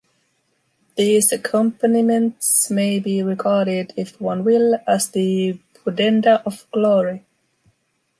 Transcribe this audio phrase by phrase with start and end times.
[0.95, 7.23] These accompaniments may be regarded if one will, as the pudenda of glory.